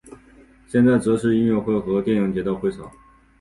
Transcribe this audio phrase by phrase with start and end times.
[0.67, 2.91] 现在则是音乐会和电影节的会场。